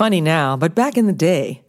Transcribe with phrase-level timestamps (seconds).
[0.00, 1.62] Funny now, but back in the day,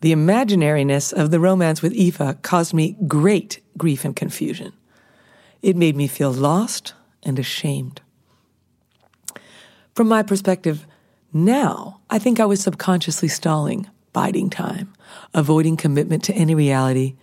[0.00, 4.72] the imaginariness of the romance with Eva caused me great grief and confusion.
[5.60, 8.00] It made me feel lost and ashamed.
[9.94, 10.86] From my perspective,
[11.30, 14.94] now I think I was subconsciously stalling, biding time,
[15.34, 17.16] avoiding commitment to any reality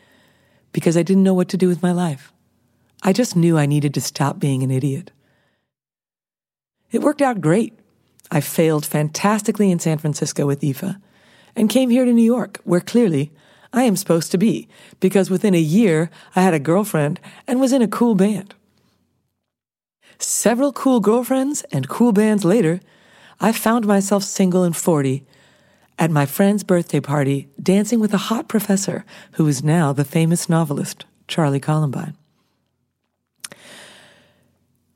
[0.73, 2.31] because I didn't know what to do with my life.
[3.01, 5.09] I just knew I needed to stop being an idiot.
[6.91, 7.80] It worked out great.
[8.31, 10.95] I failed fantastically in San Francisco with Aoife
[11.55, 13.31] and came here to New York, where clearly
[13.73, 17.73] I am supposed to be, because within a year I had a girlfriend and was
[17.73, 18.55] in a cool band.
[20.17, 22.79] Several cool girlfriends and cool bands later,
[23.39, 25.25] I found myself single and 40
[25.99, 30.47] at my friend's birthday party dancing with a hot professor who is now the famous
[30.47, 32.15] novelist Charlie Columbine.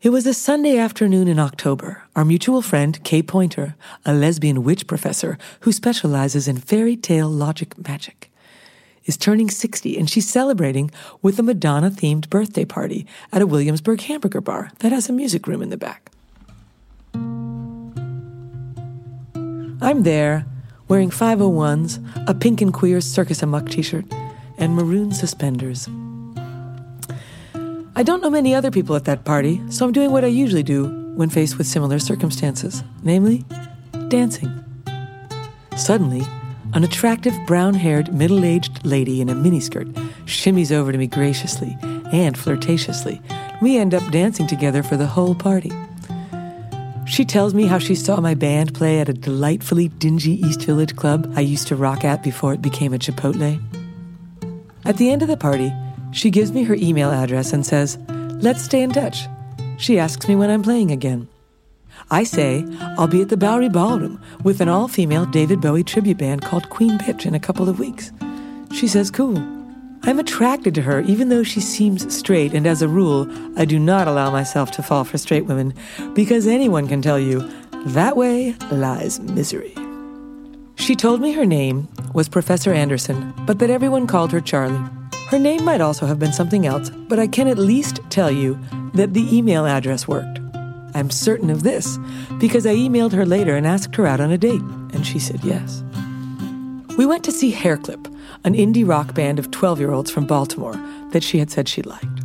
[0.06, 2.04] It was a Sunday afternoon in October.
[2.16, 3.74] Our mutual friend, Kay Pointer,
[4.06, 8.30] a lesbian witch professor who specializes in fairy tale logic magic,
[9.06, 10.92] is turning 60 and she's celebrating
[11.24, 15.48] with a Madonna themed birthday party at a Williamsburg hamburger bar that has a music
[15.48, 16.12] room in the back.
[19.82, 20.46] I'm there,
[20.88, 24.06] wearing 501s, a pink and queer Circus Amok t shirt,
[24.60, 25.90] and maroon suspenders.
[27.98, 30.64] I don't know many other people at that party, so I'm doing what I usually
[30.64, 33.46] do when faced with similar circumstances, namely,
[34.10, 34.52] dancing.
[35.78, 36.24] Suddenly,
[36.74, 39.94] an attractive brown haired, middle aged lady in a miniskirt
[40.26, 41.78] shimmies over to me graciously
[42.12, 43.22] and flirtatiously.
[43.62, 45.72] We end up dancing together for the whole party.
[47.08, 50.98] She tells me how she saw my band play at a delightfully dingy East Village
[50.98, 53.62] club I used to rock at before it became a Chipotle.
[54.84, 55.72] At the end of the party,
[56.16, 58.00] she gives me her email address and says,
[58.40, 59.28] Let's stay in touch.
[59.78, 61.28] She asks me when I'm playing again.
[62.10, 62.66] I say
[62.98, 66.70] I'll be at the Bowery Ballroom with an all female David Bowie tribute band called
[66.70, 68.12] Queen Bitch in a couple of weeks.
[68.72, 69.38] She says, Cool.
[70.04, 73.28] I'm attracted to her even though she seems straight, and as a rule,
[73.58, 75.74] I do not allow myself to fall for straight women
[76.14, 77.50] because anyone can tell you
[77.88, 79.76] that way lies misery.
[80.76, 84.84] She told me her name was Professor Anderson, but that everyone called her Charlie.
[85.30, 88.60] Her name might also have been something else, but I can at least tell you
[88.94, 90.40] that the email address worked.
[90.94, 91.98] I'm certain of this
[92.40, 95.44] because I emailed her later and asked her out on a date, and she said
[95.44, 95.84] yes.
[96.98, 98.06] We went to see Hairclip,
[98.44, 100.80] an indie rock band of 12 year olds from Baltimore
[101.12, 102.22] that she had said she liked.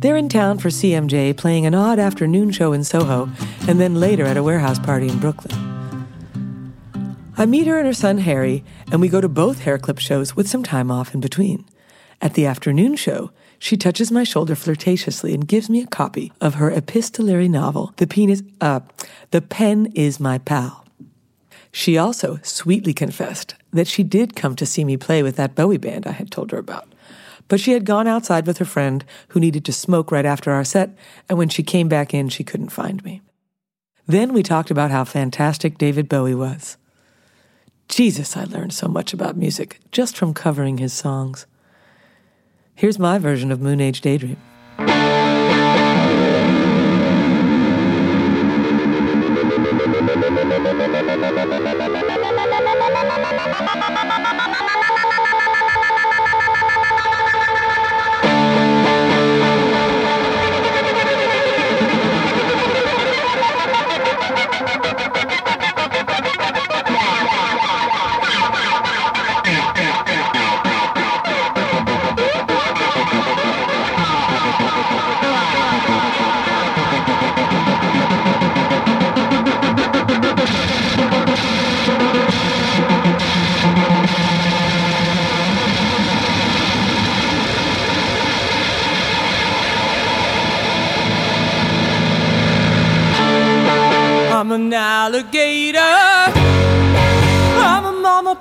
[0.00, 3.30] They're in town for CMJ, playing an odd afternoon show in Soho,
[3.68, 5.56] and then later at a warehouse party in Brooklyn.
[7.36, 10.48] I meet her and her son Harry, and we go to both Hairclip shows with
[10.48, 11.66] some time off in between.
[12.22, 16.54] At the afternoon show, she touches my shoulder flirtatiously and gives me a copy of
[16.54, 18.80] her epistolary novel, The Penis, uh,
[19.32, 20.86] The Pen is My Pal.
[21.72, 25.78] She also sweetly confessed that she did come to see me play with that Bowie
[25.78, 26.94] band I had told her about.
[27.48, 30.64] But she had gone outside with her friend who needed to smoke right after our
[30.64, 30.90] set,
[31.28, 33.20] and when she came back in, she couldn't find me.
[34.06, 36.76] Then we talked about how fantastic David Bowie was.
[37.88, 41.46] Jesus, I learned so much about music just from covering his songs.
[42.74, 44.38] Here's my version of Moon Age Daydream.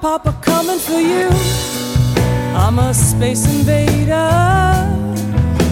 [0.02, 1.30] papa coming for you.
[2.56, 4.16] I'm a space invader.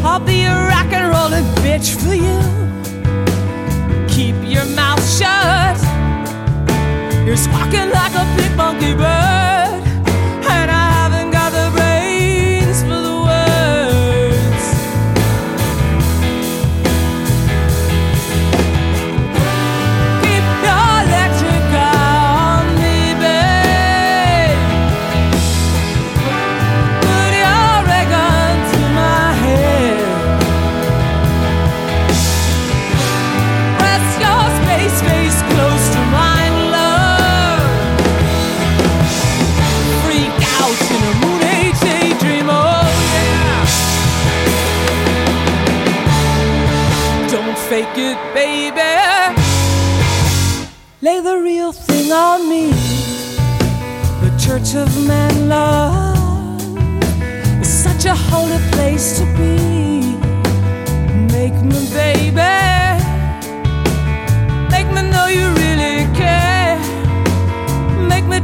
[0.04, 2.40] I'll be a rock and rolling bitch for you.
[4.08, 5.80] Keep your mouth shut.
[7.26, 9.49] You're squawking like a big monkey bird.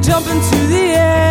[0.05, 1.24] Jump into the air.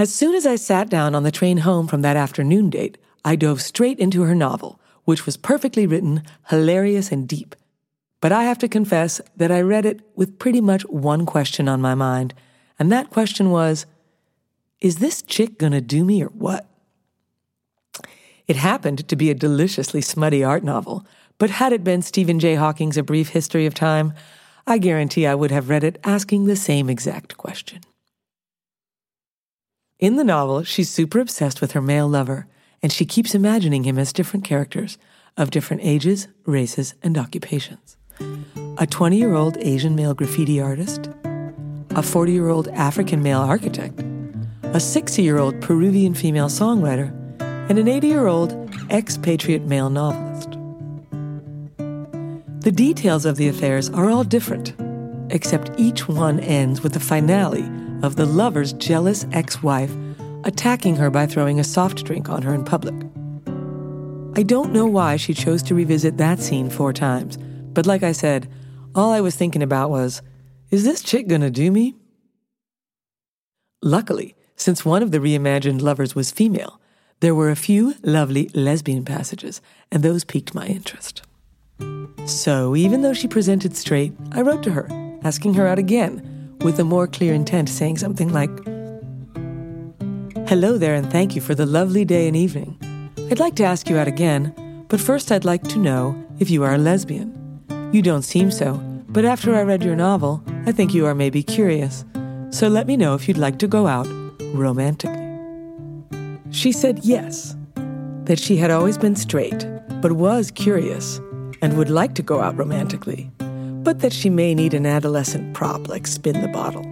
[0.00, 3.36] As soon as I sat down on the train home from that afternoon date, I
[3.36, 7.54] dove straight into her novel, which was perfectly written, hilarious, and deep.
[8.22, 11.82] But I have to confess that I read it with pretty much one question on
[11.82, 12.32] my mind,
[12.78, 13.84] and that question was
[14.80, 16.66] Is this chick gonna do me or what?
[18.48, 21.04] It happened to be a deliciously smutty art novel,
[21.36, 22.54] but had it been Stephen J.
[22.54, 24.14] Hawking's A Brief History of Time,
[24.66, 27.82] I guarantee I would have read it asking the same exact question.
[30.00, 32.46] In the novel, she's super obsessed with her male lover,
[32.82, 34.96] and she keeps imagining him as different characters
[35.36, 37.98] of different ages, races, and occupations.
[38.78, 41.10] A 20 year old Asian male graffiti artist,
[41.90, 44.02] a 40 year old African male architect,
[44.62, 47.10] a 60 year old Peruvian female songwriter,
[47.68, 50.52] and an 80 year old expatriate male novelist.
[52.62, 54.72] The details of the affairs are all different,
[55.28, 57.68] except each one ends with a finale
[58.02, 59.94] of the lover's jealous ex wife
[60.44, 62.94] attacking her by throwing a soft drink on her in public.
[64.36, 67.36] I don't know why she chose to revisit that scene four times,
[67.74, 68.48] but like I said,
[68.94, 70.22] all I was thinking about was
[70.70, 71.94] is this chick gonna do me?
[73.82, 76.80] Luckily, since one of the reimagined lovers was female,
[77.20, 79.60] There were a few lovely lesbian passages,
[79.92, 81.22] and those piqued my interest.
[82.24, 84.88] So, even though she presented straight, I wrote to her,
[85.22, 86.22] asking her out again,
[86.62, 88.50] with a more clear intent, saying something like,
[90.48, 92.76] Hello there, and thank you for the lovely day and evening.
[93.30, 94.52] I'd like to ask you out again,
[94.88, 97.30] but first I'd like to know if you are a lesbian.
[97.92, 98.74] You don't seem so,
[99.08, 102.04] but after I read your novel, I think you are maybe curious.
[102.50, 104.08] So let me know if you'd like to go out
[104.52, 105.28] romantically.
[106.50, 107.56] She said yes,
[108.24, 109.66] that she had always been straight,
[110.00, 111.18] but was curious
[111.62, 113.30] and would like to go out romantically,
[113.82, 116.84] but that she may need an adolescent prop like Spin the Bottle.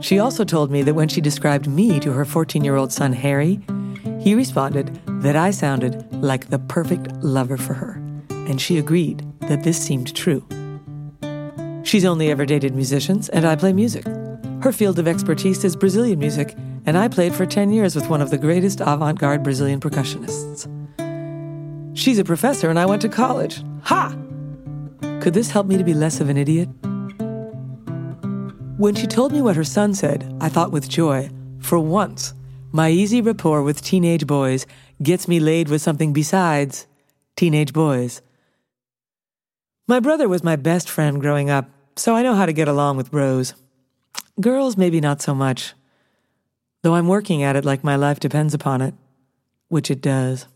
[0.00, 3.12] She also told me that when she described me to her 14 year old son
[3.12, 3.60] Harry,
[4.20, 8.00] he responded that I sounded like the perfect lover for her,
[8.30, 10.46] and she agreed that this seemed true.
[11.82, 14.06] She's only ever dated musicians, and I play music.
[14.62, 18.20] Her field of expertise is Brazilian music, and I played for 10 years with one
[18.20, 20.66] of the greatest avant garde Brazilian percussionists.
[21.96, 23.62] She's a professor and I went to college.
[23.82, 24.14] Ha!
[25.20, 26.68] Could this help me to be less of an idiot?
[28.78, 32.34] When she told me what her son said, I thought with joy, for once,
[32.70, 34.64] my easy rapport with teenage boys
[35.02, 36.86] gets me laid with something besides
[37.34, 38.22] teenage boys.
[39.88, 42.96] My brother was my best friend growing up, so I know how to get along
[42.96, 43.54] with bros.
[44.40, 45.74] Girls, maybe not so much,
[46.82, 48.94] though I'm working at it like my life depends upon it,
[49.66, 50.46] which it does.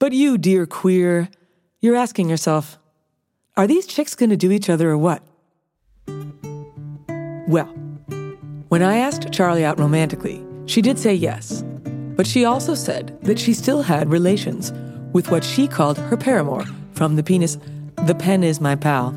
[0.00, 1.28] But you, dear queer,
[1.80, 2.78] you're asking yourself,
[3.56, 5.22] are these chicks going to do each other or what?
[7.48, 7.66] Well,
[8.68, 11.64] when I asked Charlie out romantically, she did say yes,
[12.16, 14.72] but she also said that she still had relations
[15.12, 17.56] with what she called her paramour from the penis,
[18.04, 19.08] the pen is my pal,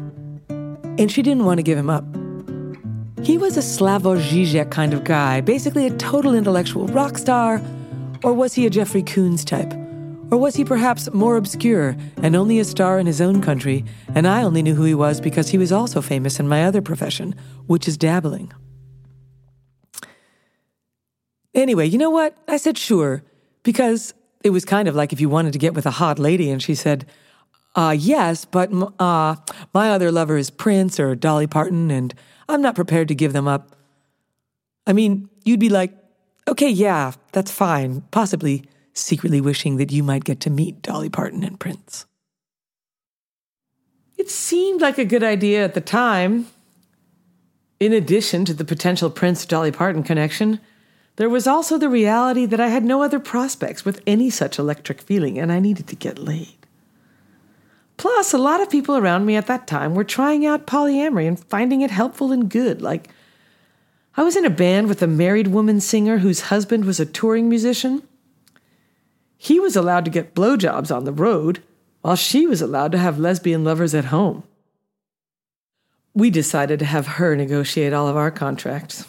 [0.49, 2.05] and she didn't want to give him up.
[3.23, 7.61] He was a Slavoj Žižek kind of guy, basically a total intellectual rock star,
[8.23, 9.73] or was he a Jeffrey Combs type?
[10.33, 13.85] Or was he perhaps more obscure and only a star in his own country,
[14.15, 16.81] and I only knew who he was because he was also famous in my other
[16.81, 17.35] profession,
[17.67, 18.51] which is dabbling?
[21.53, 22.35] Anyway, you know what?
[22.47, 23.23] I said sure,
[23.61, 26.49] because it was kind of like if you wanted to get with a hot lady
[26.49, 27.05] and she said,
[27.75, 29.35] uh, yes, but uh,
[29.71, 32.11] my other lover is Prince or Dolly Parton, and
[32.49, 33.75] I'm not prepared to give them up.
[34.87, 35.93] I mean, you'd be like,
[36.47, 38.63] okay, yeah, that's fine, possibly
[38.93, 42.05] secretly wishing that you might get to meet Dolly Parton and Prince.
[44.17, 46.47] It seemed like a good idea at the time.
[47.79, 50.59] In addition to the potential Prince Dolly Parton connection,
[51.15, 55.01] there was also the reality that I had no other prospects with any such electric
[55.01, 56.55] feeling and I needed to get laid.
[57.97, 61.39] Plus, a lot of people around me at that time were trying out polyamory and
[61.39, 62.81] finding it helpful and good.
[62.81, 63.09] Like,
[64.15, 67.49] I was in a band with a married woman singer whose husband was a touring
[67.49, 68.03] musician.
[69.43, 71.61] He was allowed to get blowjobs on the road,
[71.99, 74.43] while she was allowed to have lesbian lovers at home.
[76.13, 79.05] We decided to have her negotiate all of our contracts.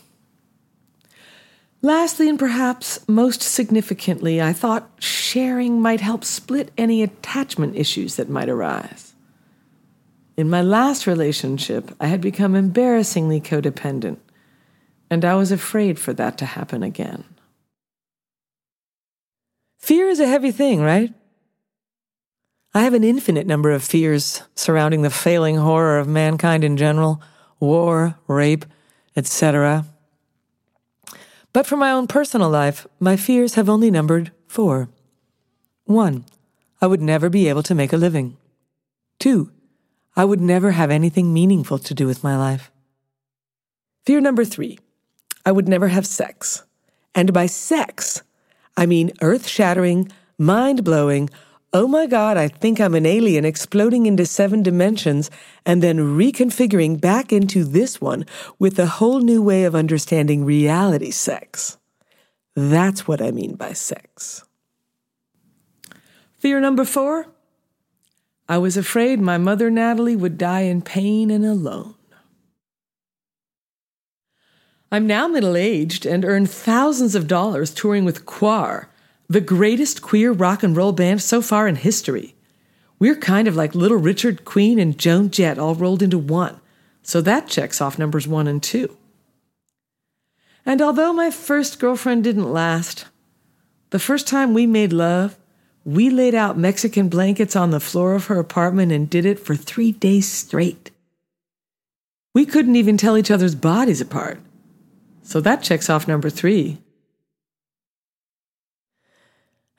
[1.82, 8.28] Lastly, and perhaps most significantly, I thought sharing might help split any attachment issues that
[8.28, 9.14] might arise.
[10.36, 14.18] In my last relationship, I had become embarrassingly codependent,
[15.08, 17.22] and I was afraid for that to happen again.
[19.84, 21.12] Fear is a heavy thing, right?
[22.72, 27.20] I have an infinite number of fears surrounding the failing horror of mankind in general
[27.60, 28.64] war, rape,
[29.14, 29.84] etc.
[31.52, 34.88] But for my own personal life, my fears have only numbered four.
[35.84, 36.24] One,
[36.80, 38.38] I would never be able to make a living.
[39.18, 39.52] Two,
[40.16, 42.70] I would never have anything meaningful to do with my life.
[44.06, 44.78] Fear number three,
[45.44, 46.64] I would never have sex.
[47.14, 48.22] And by sex,
[48.76, 51.30] I mean, earth shattering, mind blowing,
[51.72, 55.30] oh my God, I think I'm an alien exploding into seven dimensions
[55.66, 58.24] and then reconfiguring back into this one
[58.58, 61.78] with a whole new way of understanding reality sex.
[62.54, 64.44] That's what I mean by sex.
[66.38, 67.26] Fear number four
[68.48, 71.94] I was afraid my mother Natalie would die in pain and alone.
[74.94, 78.88] I'm now middle aged and earn thousands of dollars touring with Quar,
[79.28, 82.36] the greatest queer rock and roll band so far in history.
[83.00, 86.60] We're kind of like Little Richard, Queen, and Joan Jett all rolled into one,
[87.02, 88.96] so that checks off numbers one and two.
[90.64, 93.06] And although my first girlfriend didn't last,
[93.90, 95.36] the first time we made love,
[95.84, 99.56] we laid out Mexican blankets on the floor of her apartment and did it for
[99.56, 100.92] three days straight.
[102.32, 104.38] We couldn't even tell each other's bodies apart.
[105.24, 106.78] So that checks off number three.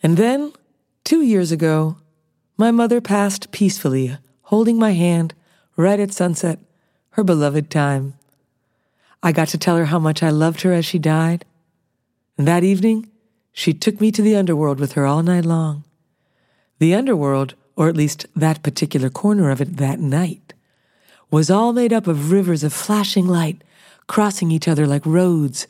[0.03, 0.51] And then,
[1.03, 1.97] two years ago,
[2.57, 5.33] my mother passed peacefully, holding my hand
[5.77, 6.59] right at sunset,
[7.11, 8.15] her beloved time.
[9.23, 11.45] I got to tell her how much I loved her as she died.
[12.37, 13.09] And that evening,
[13.53, 15.83] she took me to the underworld with her all night long.
[16.79, 20.53] The underworld, or at least that particular corner of it that night,
[21.31, 23.63] was all made up of rivers of flashing light,
[24.07, 25.67] crossing each other like roads,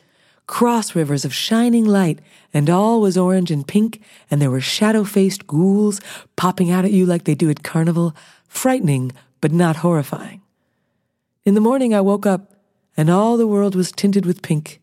[0.48, 2.20] cross rivers of shining light,
[2.54, 6.00] and all was orange and pink, and there were shadow faced ghouls
[6.36, 8.15] popping out at you like they do at carnival,
[8.48, 9.12] frightening
[9.42, 10.42] but not horrifying.
[11.46, 12.54] In the morning, I woke up
[12.98, 14.82] and all the world was tinted with pink.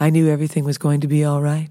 [0.00, 1.70] I knew everything was going to be all right.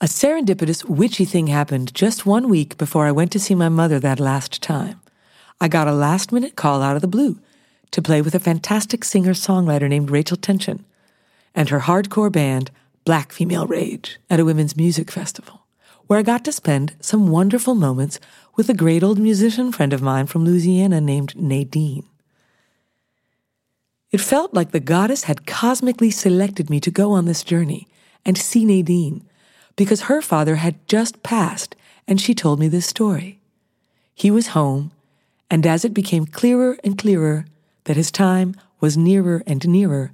[0.00, 3.98] A serendipitous, witchy thing happened just one week before I went to see my mother
[3.98, 5.00] that last time.
[5.60, 7.40] I got a last minute call out of the blue
[7.90, 10.84] to play with a fantastic singer songwriter named Rachel Tension
[11.54, 12.70] and her hardcore band,
[13.04, 15.62] Black Female Rage, at a women's music festival,
[16.06, 18.20] where I got to spend some wonderful moments
[18.56, 22.04] with a great old musician friend of mine from Louisiana named Nadine.
[24.10, 27.88] It felt like the goddess had cosmically selected me to go on this journey
[28.24, 29.22] and see Nadine,
[29.76, 31.76] because her father had just passed
[32.06, 33.38] and she told me this story.
[34.14, 34.92] He was home,
[35.50, 37.44] and as it became clearer and clearer
[37.88, 40.12] that his time was nearer and nearer,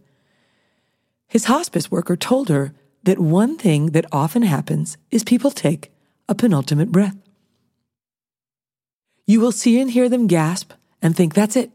[1.29, 5.93] his hospice worker told her that one thing that often happens is people take
[6.31, 7.17] a penultimate breath.
[9.27, 11.71] You will see and hear them gasp and think that's it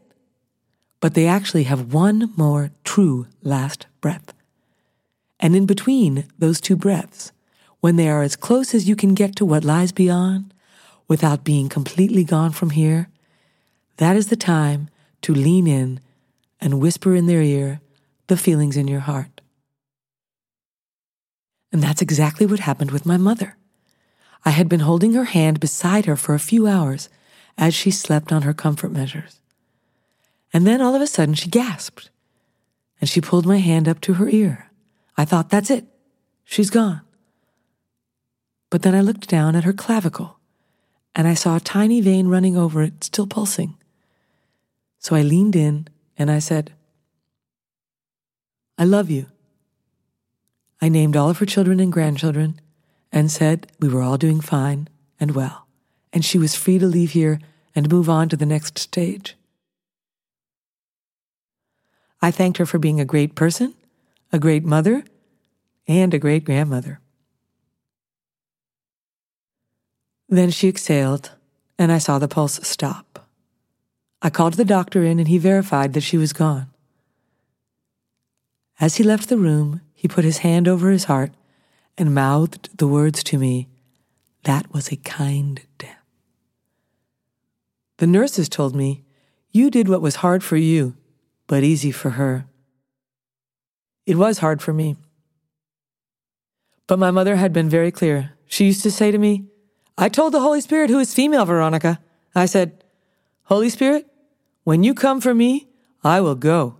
[1.00, 4.32] but they actually have one more true last breath.
[5.40, 7.32] And in between those two breaths,
[7.80, 10.52] when they are as close as you can get to what lies beyond,
[11.08, 13.08] without being completely gone from here,
[13.96, 14.88] that is the time
[15.22, 16.00] to lean in
[16.60, 17.80] and whisper in their ear
[18.26, 19.40] the feelings in your heart.
[21.72, 23.56] And that's exactly what happened with my mother.
[24.44, 27.08] I had been holding her hand beside her for a few hours
[27.58, 29.40] as she slept on her comfort measures.
[30.52, 32.10] And then all of a sudden she gasped
[33.00, 34.70] and she pulled my hand up to her ear.
[35.16, 35.84] I thought, that's it.
[36.44, 37.02] She's gone.
[38.70, 40.38] But then I looked down at her clavicle
[41.14, 43.76] and I saw a tiny vein running over it, still pulsing.
[45.00, 46.72] So I leaned in and I said,
[48.78, 49.26] I love you.
[50.80, 52.60] I named all of her children and grandchildren
[53.10, 55.66] and said we were all doing fine and well,
[56.12, 57.40] and she was free to leave here
[57.74, 59.36] and move on to the next stage.
[62.22, 63.74] I thanked her for being a great person,
[64.32, 65.04] a great mother,
[65.88, 67.00] and a great grandmother.
[70.28, 71.32] Then she exhaled,
[71.78, 73.09] and I saw the pulse stop.
[74.22, 76.68] I called the doctor in, and he verified that she was gone.
[78.78, 81.32] As he left the room, he put his hand over his heart
[81.98, 83.68] and mouthed the words to me
[84.44, 85.96] That was a kind death.
[87.98, 89.04] The nurses told me,
[89.50, 90.96] You did what was hard for you
[91.50, 92.46] but easy for her.
[94.06, 94.94] It was hard for me.
[96.86, 98.34] But my mother had been very clear.
[98.46, 99.46] She used to say to me,
[99.98, 101.98] I told the Holy Spirit who is female, Veronica.
[102.36, 102.84] I said,
[103.46, 104.06] Holy Spirit,
[104.70, 105.66] when you come for me,
[106.04, 106.76] I will go,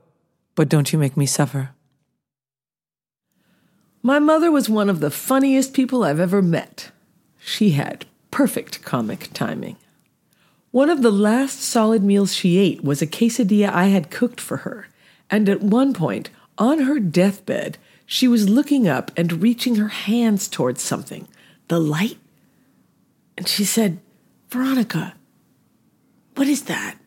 [0.55, 1.71] but don't you make me suffer.
[4.01, 6.93] My mother was one of the funniest people I've ever met.
[7.41, 9.77] She had perfect comic timing.
[10.71, 14.59] One of the last solid meals she ate was a quesadilla I had cooked for
[14.59, 14.87] her,
[15.29, 17.77] and at one point, on her deathbed,
[18.07, 21.27] she was looking up and reaching her hands towards something,
[21.67, 22.19] the light.
[23.37, 23.99] And she said,
[24.49, 25.15] Veronica,
[26.37, 27.00] what is that?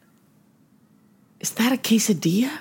[1.44, 2.60] Is that a quesadilla?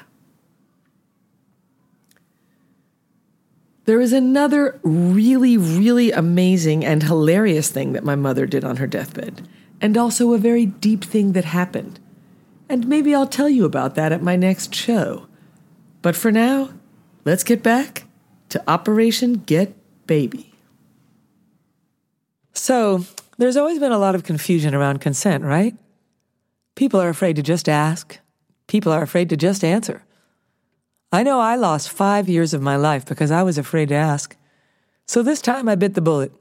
[3.84, 8.88] There is another really, really amazing and hilarious thing that my mother did on her
[8.88, 9.48] deathbed
[9.80, 12.00] and also a very deep thing that happened.
[12.68, 15.28] And maybe I'll tell you about that at my next show.
[16.00, 16.70] But for now,
[17.24, 18.04] let's get back
[18.48, 19.74] to Operation Get
[20.08, 20.54] Baby.
[22.52, 23.04] So,
[23.38, 25.76] there's always been a lot of confusion around consent, right?
[26.74, 28.18] People are afraid to just ask,
[28.66, 30.04] people are afraid to just answer.
[31.10, 34.36] I know I lost five years of my life because I was afraid to ask.
[35.06, 36.32] So this time I bit the bullet.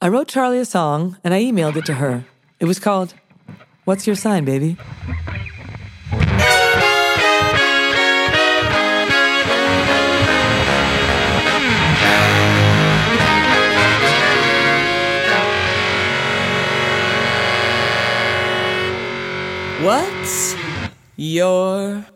[0.00, 2.24] I wrote Charlie a song and I emailed it to her.
[2.60, 3.14] It was called
[3.84, 4.76] What's Your Sign, Baby?
[19.80, 20.57] What's
[21.18, 22.06] your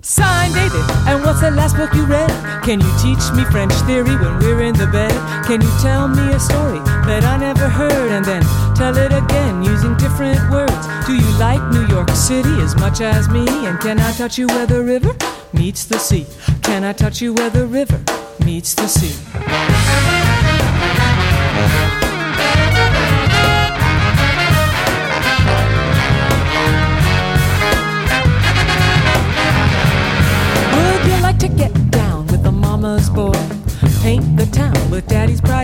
[0.00, 2.30] Sign, Baby, and what's the last book you read?
[2.64, 5.12] Can you teach me French theory when we're in the bed?
[5.44, 8.42] Can you tell me a story that I never heard and then
[8.74, 10.72] tell it again using different words?
[11.06, 13.46] Do you like New York City as much as me?
[13.66, 15.14] And can I touch you where the river
[15.52, 16.26] meets the sea?
[16.62, 18.02] Can I touch you where the river
[18.42, 20.15] meets the sea?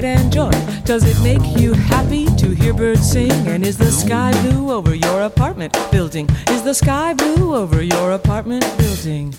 [0.02, 0.50] Pride and joy.
[0.84, 3.30] Does it make you happy to hear birds sing?
[3.46, 6.28] And is the sky blue over your apartment building?
[6.48, 9.34] Is the sky blue over your apartment building?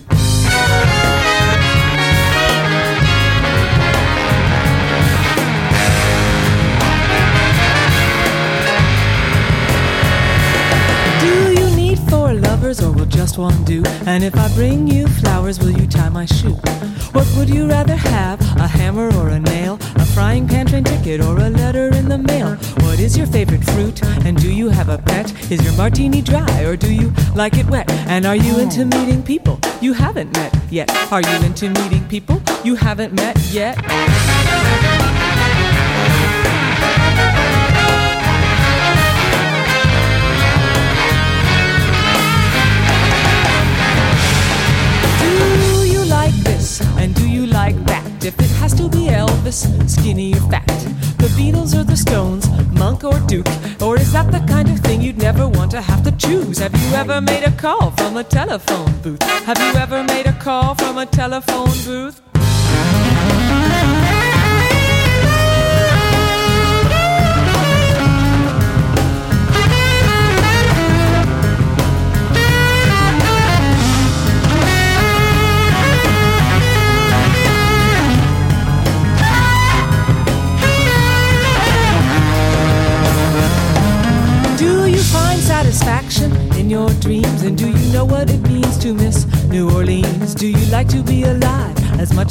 [12.82, 13.84] Or will just one do?
[14.06, 16.56] And if I bring you flowers, will you tie my shoe?
[17.12, 19.78] What would you rather have, a hammer or a nail?
[19.96, 22.56] A frying pan train ticket or a letter in the mail?
[22.86, 24.02] What is your favorite fruit?
[24.26, 25.32] And do you have a pet?
[25.52, 27.92] Is your martini dry or do you like it wet?
[28.08, 30.90] And are you into meeting people you haven't met yet?
[31.12, 33.78] Are you into meeting people you haven't met yet?
[47.04, 48.24] And do you like that?
[48.24, 50.66] If it has to be Elvis, skinny or fat?
[51.18, 52.48] The Beatles or the Stones,
[52.80, 53.46] Monk or Duke?
[53.82, 56.60] Or is that the kind of thing you'd never want to have to choose?
[56.60, 59.22] Have you ever made a call from a telephone booth?
[59.44, 62.22] Have you ever made a call from a telephone booth?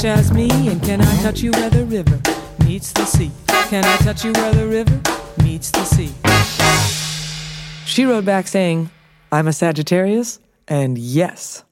[0.05, 0.49] As as me?
[0.69, 2.21] And can I touch you where the river
[2.65, 3.31] meets the sea?
[3.47, 5.01] Can I touch you where the river
[5.43, 6.13] meets the sea?
[7.87, 8.91] She wrote back saying,
[9.31, 11.65] I'm a Sagittarius, and yes,